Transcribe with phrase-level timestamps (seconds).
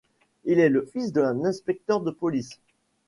[0.45, 2.57] Il est le fils d'un inspecteur de police.